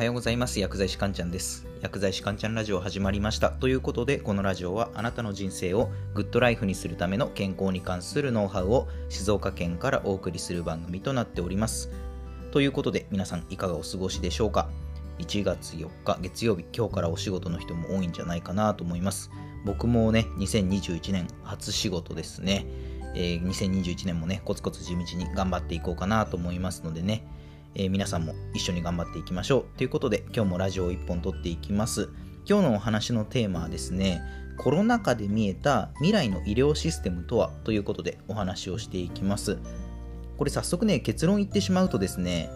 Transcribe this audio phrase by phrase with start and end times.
[0.00, 0.58] はようございます。
[0.58, 1.66] 薬剤師かんちゃんです。
[1.82, 3.50] 薬剤師かんちゃんラジオ始まりました。
[3.50, 11.90] ということで、このラジオはあなたの人生をグッドライフにするための健康に関するノウハウを静岡県からお送りする番組となっております。
[12.50, 14.70] ということで、皆さんいかがお過ごしでしょうか
[15.18, 19.30] ?1 月4日月曜日、今日からお仕事の人も多いんじゃないかなと思います。
[19.66, 22.64] 僕もね、2021年初仕事ですね。
[23.14, 27.26] えー、2021年もね、コツコツ地道に頑張っていこうかなと思いますのでね、
[27.74, 29.78] えー、皆さんも一緒に頑張っていきましょう。
[29.78, 32.08] ということで、今日もラジオを1本撮っていきます。
[32.48, 34.22] 今日のお話のテーマはですね、
[34.56, 37.50] コロナ禍で見えた未来の医療システムとは？
[37.64, 39.58] ということでお話をしていきます。
[40.36, 42.50] これ早速ね、結論言ってしまうとですね、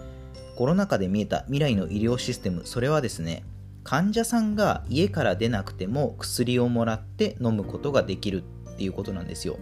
[0.57, 3.45] コロナ禍で見えた未来の医療システム、それはですね、
[3.85, 8.43] 患者さんが家から出なくても薬をもらって飲むことができる
[8.73, 9.59] っていうことなんですよ。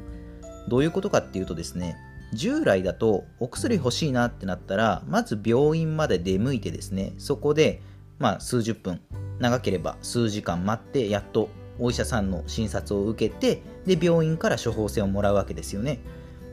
[0.69, 1.97] どういうことかっていうとですね、
[2.33, 7.83] 従来だとお薬欲しいなってなったらまず病院まで出向いてですねそこで
[8.19, 9.01] まあ数十分
[9.39, 16.01] 長ければ数時間待ってやっとお医者さんの診察を受けてで病院から処方箋をもらうわけですよね。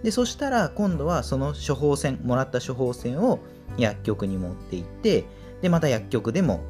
[0.03, 3.39] でそしたら今度はその処方箋もらった処方箋を
[3.77, 5.25] 薬局に持って行って
[5.61, 6.61] でまた薬局でも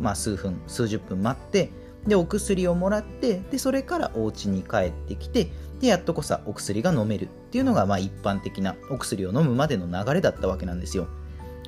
[0.00, 1.70] まあ数分数十分待って
[2.06, 5.48] でお薬をもらってでそれからお家に帰ってきて
[5.80, 11.08] でやっとこさお薬が飲めるっていうのがまあ一般的なお薬を飲むまでの流れだったわけなんですよ。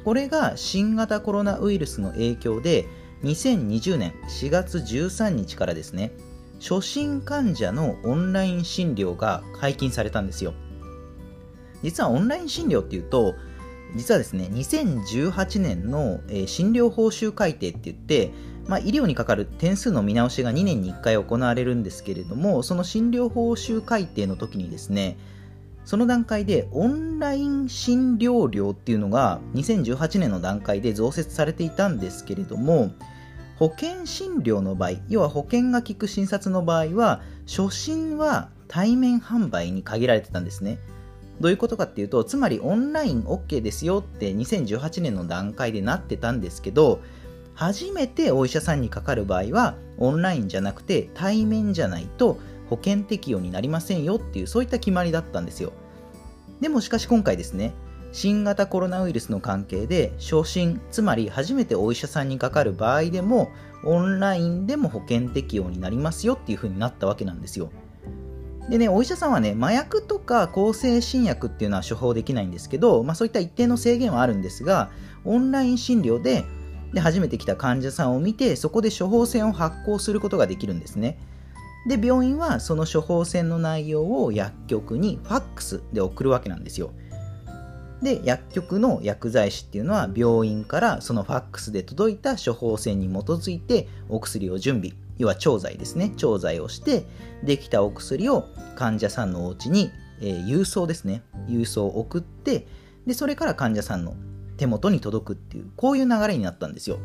[0.04, 2.86] これが新型コロナウイルスの影響で
[3.22, 6.12] 2020年4月13日からですね
[6.60, 10.54] 初診患者のオンライン診療が解禁されたんですよ。
[11.82, 13.34] 実はオンライン診療っていうと
[13.94, 18.30] 実はですね2018年の診療報酬改定って言って
[18.66, 25.16] まあ、医療にかかる点数の見直しが2年に1回行われるんですけれども、その診療報酬改定の時にですね、
[25.84, 32.92] その段階でオンライン診療料っていうのが2018年の段階で増設されていたんですけれども、
[33.58, 40.78] 保険診療の場合、要は保険が効く診察の場合は、初診は対面販売に限られてたんですね。
[41.40, 47.00] どういうことかっていうと、つまりオンライン OK ですよって2018年の段階でなってたんですけど、
[47.54, 52.38] 初めてお医者さんにかかる場合はオンラインじゃなくて対面じゃないと
[52.70, 55.72] 保険適用になりませんよっていうそういった決まりだったんですよ。
[56.60, 57.74] でもしかし今回ですね
[58.12, 63.50] 新型コロナウイルスの関係で昇進つまり初めてお医者さんにかかる場合でも
[63.84, 67.70] オンラインでも保険適用になりますよっていう風になったわけなんですよ。
[68.68, 74.90] でね、お医者さんはね、麻薬とか抗生新薬っていうのは処方できないんですけど、まあそういった一定の制限はあるんですが、
[75.24, 76.44] オンライン診療で
[76.92, 81.18] で初めて来た患者さんを見てそこで処方箋を発行することができるんですね。
[81.88, 86.92] で病院はその処方箋の内容を薬局にファックスで送るわけなんですよ。
[88.02, 97.06] で薬局の薬剤師っていうのは病院からそのファックスで届いた処方箋に基づいてお薬を準備要は調剤ですね調剤をして
[97.42, 99.90] できたお薬を患者さんのお家に、
[100.20, 102.66] えー、郵送ですね郵送を送って
[103.06, 104.14] でそれから患者さんの
[104.56, 106.98] 手元に届くっていう、こういう流れになったんですよ。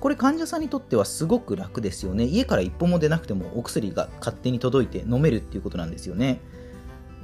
[0.00, 2.24] これ患者さんにとってはすごく楽ですよね。
[2.24, 6.40] 家から一歩も出なくてもお薬が勝手に届いて飲めるっていうことなんですよね。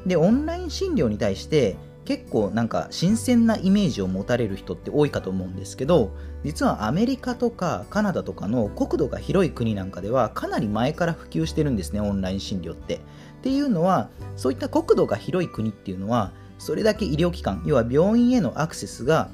[0.07, 6.11] で、オンライン診療に対して結構なんか新鮮なイメージを持たれる人って多いかと思うんですけど、
[6.45, 12.97] 実はアメリカとかカナダとかの国土が広い国なんかではかなり前から普及してるんですね、オンライン診療って。
[12.97, 12.99] っ
[13.43, 19.31] ていうのは、そういった国土が広い国っていうのは、それだけ医療機関、要は病院へのアクセスが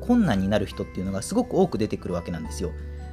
[0.00, 2.72] 困難になる人っていうのがすごく多く出てくるわけなんですよ。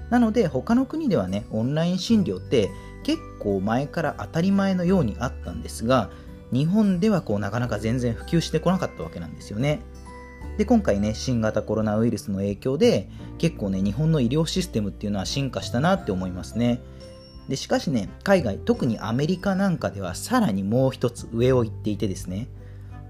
[0.09, 2.69] なので他の国ではね、オンライン診療って
[3.03, 6.09] 結構前から当たり前のようにあったんですが、
[6.53, 9.81] 日本ではこうなかなか全然普及してこなかったわけなんですよね。
[10.57, 13.09] で、今回ね、新型コロナウイルスの影響で
[13.39, 16.79] 結構ね、日本の医療システムっていうのは進化したなって思いますね。
[17.49, 22.47] で、しかしね、海外、特にアメリカなんかではさらにもう一つ上を行っていてですね、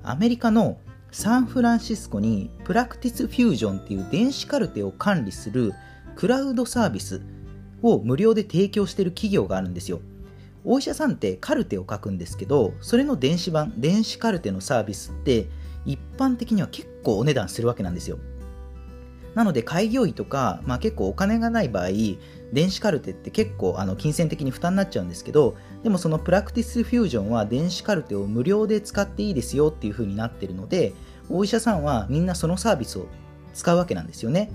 [0.04, 0.78] アメリカの
[1.12, 5.74] サンフランシスコにプラクティスフュージョンっていう電子カルテを管理する
[6.16, 7.22] クラウドサービス
[7.84, 10.02] を無料で提供している企業があるんですよ。
[10.66, 15.48] お医者さんってカルテを書くんですけど、それの電子版、電子カルテのサービスって
[15.86, 18.20] 一般的には結構お値段するわけなんですよ。
[19.36, 21.88] なので開業医とか、まあ、結構お金がない場合、
[22.54, 30.94] 電子カルテって結構あの金銭的に負担になっちゃうんですけど、でもその Practice Fusion は電子カルテを無料で使っていいですよっていう風になってるので、
[31.30, 33.08] お医者さんはみんなそのサービスを
[33.54, 34.52] 使うわけなんですよね。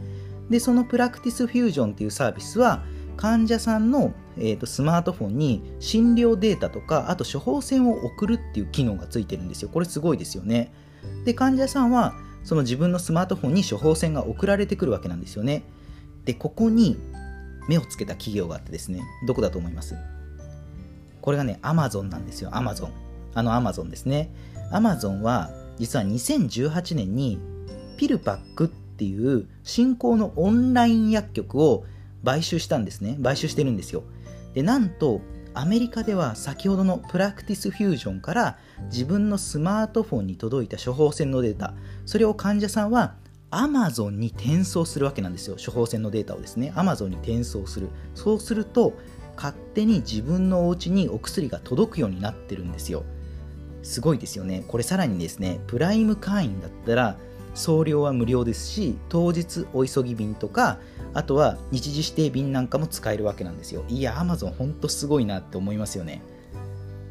[0.48, 2.84] で、その Practice Fusion っていうサービスは、
[3.18, 9.68] 患者さんの、えーと、スマートフォンに診療データとか、あと処方箋を送るっていう機能がついてるんですよ。
[9.68, 10.72] これすごいですよね。
[11.26, 15.64] で、患者さんはその自分のスマートフォンに処方箋が送られてくるわけなんですよね。
[16.24, 16.98] でここに
[17.68, 19.94] 目をつけた企業があってですねどこだと思います？
[21.20, 22.92] これがねアマゾンなんですよアマゾン
[23.34, 24.30] あのアマゾンですね
[24.70, 27.38] アマゾンは実は2018年に
[27.96, 31.84] PillPack っていう新興のオンライン薬局を
[32.24, 33.18] 買収したんですね。
[33.22, 34.04] 買収してるんですよ。
[34.54, 35.20] でなんと
[35.54, 38.58] アメリカでは先ほどの Practice Fusion から
[38.90, 41.74] 自分のスマートフォンに届いた処方箋のデータ。
[42.06, 43.16] それを患者さんは
[43.50, 45.56] Amazon に転送するわけなんですよ。
[45.56, 46.72] 処方箋のデータをですね。
[46.76, 47.88] Amazon に転送する。
[48.14, 48.94] そうすると
[49.36, 53.04] 勝手に自分のお家にお薬が届くようになってるんですよ。
[53.82, 54.64] すごいですよね。
[54.68, 57.16] これさらにですねプライム会員だったら
[57.54, 60.78] 送料は無料ですし当日お急ぎ便とか
[61.14, 66.22] あとは日時指定便なんかも使えるわけなんですよいや Amazon ほんとすごいなって思いますよね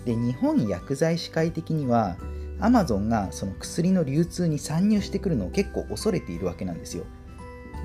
[0.06, 2.18] で日本薬剤師会的には
[2.60, 7.06] アマゾンがその薬の流通に参入してくるのを結構恐れているわけなんですよ。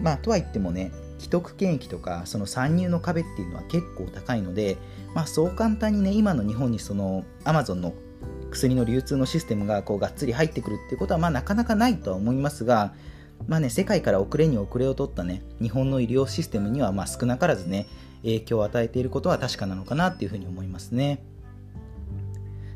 [0.01, 4.79] まあ、とは言ってもね、既得権益とかその参入の壁っていうのは結構高いので、
[5.15, 7.93] まあ、そう簡単にね、今の日本にそのアマゾンの
[8.53, 12.95] 薬の流通のシステムがこうがっつり入ってくるっていうことはまあなかなかないとは思いますが、
[13.47, 17.87] まあね、世界から遅れに遅れを取ったね、日本の医療システムにはまあ少なからずね、
[18.23, 21.25] 影響を与えていることは確かなのかなっていうふうに思いますね。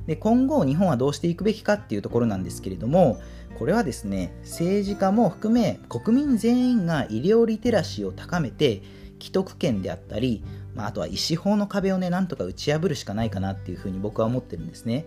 [0.07, 3.21] で今後日本はどうしていくべきかっていうところなんですけれども
[3.59, 8.83] これはですね政治家も含め国民全員が医療リテラシーを高めて
[9.21, 10.45] 既得権であったり、
[10.75, 15.07] まあ、あとは医師法の壁をねなんとか打ち破るしかないかなっていうふうに僕は思ってるんですね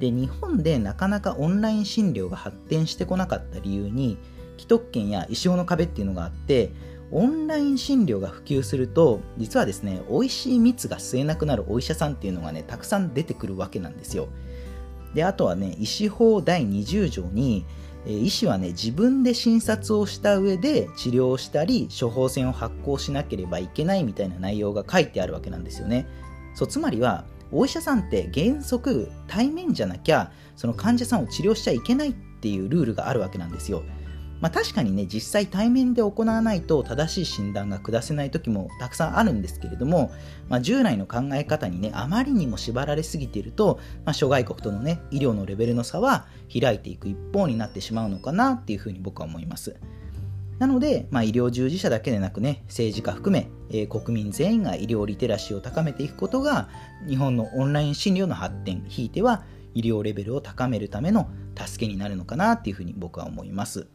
[0.00, 4.18] で日本でなかなかオンライン診療が発展してこなかった理由に
[4.56, 6.72] 既得権や医師法の壁っていうのがあって
[7.12, 14.28] オンライン診療が普及すると実はですね美味しい蜜が吸えなくなるお医者さんっていうのがねたくさん出てくるわけなんですよ。
[15.14, 17.66] であとはね医師法第20条に
[18.06, 26.06] 医師はね自分で診察をした上で治療したり処方箋を発行しなければいけないみたいな内容が書いてあるわけなんですよね。
[26.54, 33.82] そうつまりはお医者さんって原則対面じゃなきゃその患者さんを治療しちゃいけないっていうルールがあるわけなんですよ。
[34.40, 40.10] まあ、確かにね実際対面で行わないと正しい診断が下せない時もたくさんあるんですけれども、
[40.48, 49.76] まあ、従来の考え方にねあまりにも縛られすぎていると、まあ、諸外国とのね医療のレベルの差は開いていく一方になってしまうのかなっていうふうに僕は思います
[50.60, 56.68] なので、まあ、医療従事者だけでなくね政治家含め、えー、国民全員が医療リテラシーを高めていくことが
[57.08, 59.42] 日本のオンライン診療の発展ひいては
[59.74, 63.86] 医療レベルを高めるための助けになるのかなっていうふうに僕は思います。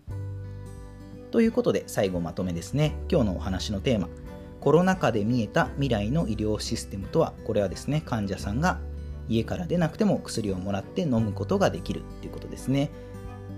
[1.30, 4.10] ということで最後まとめですね今日のお話のテーマ
[4.60, 8.80] コロナ禍で見えた未来の医療システムとはこれはですね患者さんが
[9.28, 12.90] 家から出なくても薬をもらって飲むことができるっていうことですね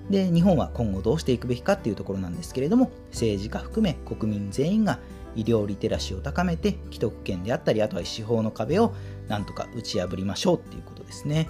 [0.09, 4.99] で日本は今後どうしていくべきかっていうところなんですけれども政治家含め国民全員が
[5.35, 8.93] 医療リテラシーを高めて既得権であったりあとは司法の壁を
[9.27, 11.49] なんとか打ち破りましょうっていうことですね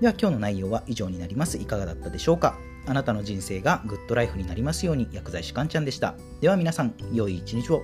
[0.00, 2.56] では今日の内容は以上になりますいかがだったでしょうか？
[2.86, 6.14] あなたの人生がグッドライフになりますように薬剤師かんちゃんでした。
[6.40, 7.82] では皆さん、良い一日を。